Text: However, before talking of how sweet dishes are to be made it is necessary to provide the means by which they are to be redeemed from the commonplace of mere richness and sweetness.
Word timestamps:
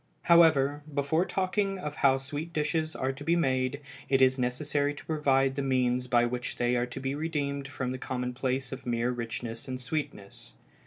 However, 0.23 0.81
before 0.91 1.25
talking 1.25 1.77
of 1.77 1.97
how 1.97 2.17
sweet 2.17 2.53
dishes 2.53 2.95
are 2.95 3.11
to 3.11 3.23
be 3.23 3.35
made 3.35 3.81
it 4.09 4.19
is 4.19 4.39
necessary 4.39 4.95
to 4.95 5.05
provide 5.05 5.53
the 5.55 5.61
means 5.61 6.07
by 6.07 6.25
which 6.25 6.55
they 6.55 6.75
are 6.75 6.87
to 6.87 6.99
be 6.99 7.13
redeemed 7.13 7.67
from 7.67 7.91
the 7.91 7.99
commonplace 7.99 8.71
of 8.71 8.87
mere 8.87 9.11
richness 9.11 9.67
and 9.67 9.79
sweetness. 9.79 10.53